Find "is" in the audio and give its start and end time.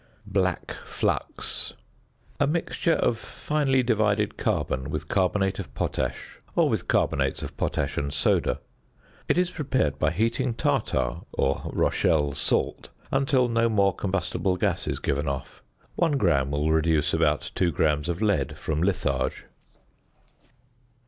9.37-9.51, 14.87-14.97